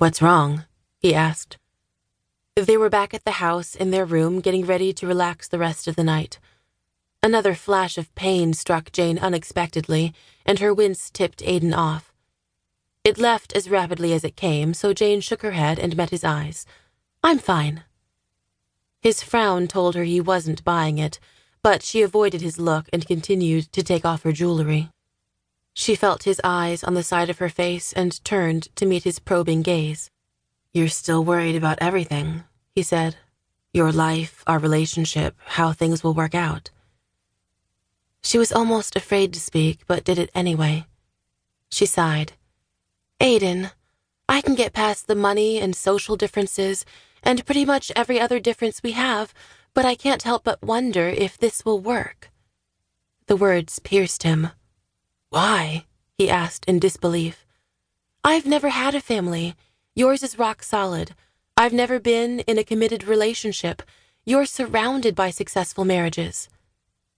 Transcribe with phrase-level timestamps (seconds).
[0.00, 0.64] What's wrong?
[0.96, 1.58] he asked.
[2.56, 5.86] They were back at the house in their room, getting ready to relax the rest
[5.86, 6.38] of the night.
[7.22, 10.14] Another flash of pain struck Jane unexpectedly,
[10.46, 12.14] and her wince tipped Aiden off.
[13.04, 16.24] It left as rapidly as it came, so Jane shook her head and met his
[16.24, 16.64] eyes.
[17.22, 17.84] I'm fine.
[19.02, 21.20] His frown told her he wasn't buying it,
[21.62, 24.88] but she avoided his look and continued to take off her jewelry.
[25.74, 29.18] She felt his eyes on the side of her face and turned to meet his
[29.18, 30.10] probing gaze.
[30.72, 33.16] You're still worried about everything, he said.
[33.72, 36.70] Your life, our relationship, how things will work out.
[38.22, 40.86] She was almost afraid to speak, but did it anyway.
[41.70, 42.32] She sighed.
[43.20, 43.72] Aiden,
[44.28, 46.84] I can get past the money and social differences
[47.22, 49.32] and pretty much every other difference we have,
[49.74, 52.30] but I can't help but wonder if this will work.
[53.26, 54.50] The words pierced him.
[55.30, 55.86] Why?
[56.18, 57.46] he asked in disbelief.
[58.22, 59.54] I've never had a family.
[59.94, 61.14] Yours is rock solid.
[61.56, 63.82] I've never been in a committed relationship.
[64.24, 66.48] You're surrounded by successful marriages.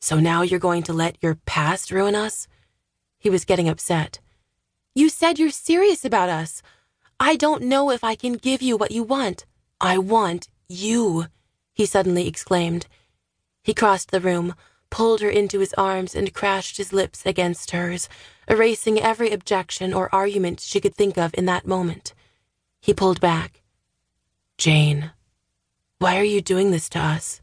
[0.00, 2.46] So now you're going to let your past ruin us?
[3.18, 4.20] He was getting upset.
[4.94, 6.62] You said you're serious about us.
[7.18, 9.46] I don't know if I can give you what you want.
[9.80, 11.26] I want you,
[11.72, 12.86] he suddenly exclaimed.
[13.62, 14.54] He crossed the room,
[14.94, 18.08] pulled her into his arms, and crashed his lips against hers,
[18.48, 22.14] erasing every objection or argument she could think of in that moment.
[22.80, 23.60] He pulled back.
[24.56, 25.10] Jane,
[25.98, 27.40] why are you doing this to us?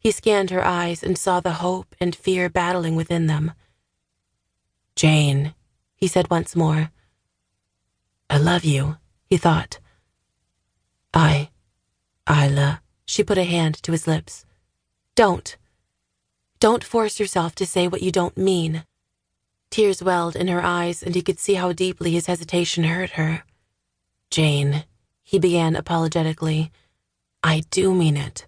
[0.00, 3.52] He scanned her eyes and saw the hope and fear battling within them.
[4.96, 5.54] Jane,
[5.94, 6.90] he said once more.
[8.28, 9.78] I love you, he thought.
[11.14, 11.50] I,
[12.28, 14.44] Isla, she put a hand to his lips.
[15.14, 15.56] Don't.
[16.60, 18.84] Don't force yourself to say what you don't mean.
[19.70, 23.44] Tears welled in her eyes, and he could see how deeply his hesitation hurt her.
[24.30, 24.84] Jane,
[25.22, 26.72] he began apologetically,
[27.42, 28.46] I do mean it.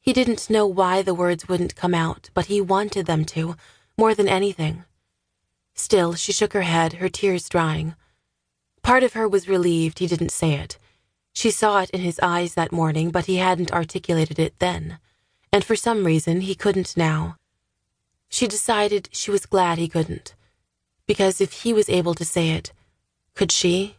[0.00, 3.56] He didn't know why the words wouldn't come out, but he wanted them to,
[3.98, 4.84] more than anything.
[5.74, 7.94] Still, she shook her head, her tears drying.
[8.82, 10.78] Part of her was relieved he didn't say it.
[11.34, 14.98] She saw it in his eyes that morning, but he hadn't articulated it then,
[15.58, 17.34] and for some reason he couldn't now.
[18.28, 20.36] She decided she was glad he couldn't,
[21.04, 22.72] because if he was able to say it,
[23.34, 23.96] could she?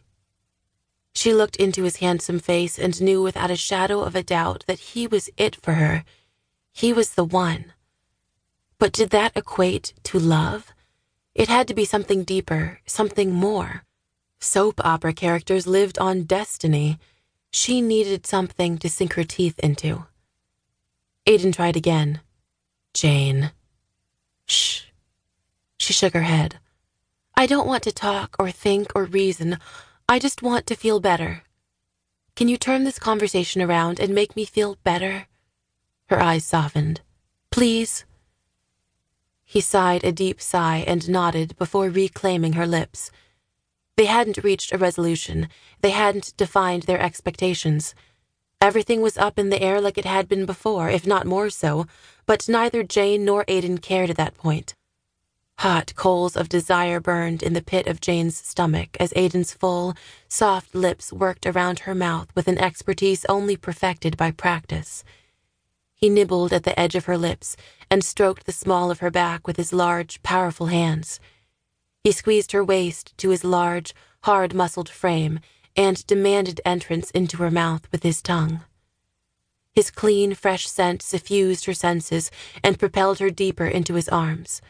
[1.14, 4.78] She looked into his handsome face and knew without a shadow of a doubt that
[4.78, 6.02] he was it for her.
[6.72, 7.74] He was the one.
[8.78, 10.72] But did that equate to love?
[11.34, 13.84] It had to be something deeper, something more.
[14.38, 16.98] Soap opera characters lived on destiny.
[17.50, 20.06] She needed something to sink her teeth into.
[21.26, 22.20] Aiden tried again.
[22.94, 23.52] Jane.
[24.46, 24.82] Shh.
[25.78, 26.58] She shook her head.
[27.36, 29.58] I don't want to talk or think or reason.
[30.08, 31.42] I just want to feel better.
[32.36, 35.26] Can you turn this conversation around and make me feel better?
[36.08, 37.00] Her eyes softened.
[37.50, 38.04] Please?
[39.44, 43.10] He sighed a deep sigh and nodded before reclaiming her lips.
[43.96, 45.48] They hadn't reached a resolution.
[45.80, 47.94] They hadn't defined their expectations.
[48.60, 51.86] Everything was up in the air like it had been before, if not more so,
[52.26, 54.74] but neither Jane nor Aiden cared at that point.
[55.60, 59.94] Hot coals of desire burned in the pit of Jane's stomach as Aiden's full,
[60.28, 65.04] soft lips worked around her mouth with an expertise only perfected by practice.
[65.94, 67.56] He nibbled at the edge of her lips
[67.90, 71.18] and stroked the small of her back with his large, powerful hands.
[72.04, 73.94] He squeezed her waist to his large,
[74.24, 75.40] hard muscled frame
[75.76, 78.62] and demanded entrance into her mouth with his tongue.
[79.72, 82.30] His clean, fresh scent suffused her senses
[82.62, 84.60] and propelled her deeper into his arms.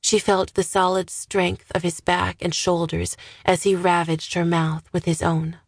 [0.00, 4.88] She felt the solid strength of his back and shoulders as he ravaged her mouth
[4.92, 5.58] with his own.